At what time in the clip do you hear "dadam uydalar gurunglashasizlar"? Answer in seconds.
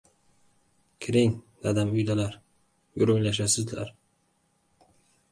1.65-3.93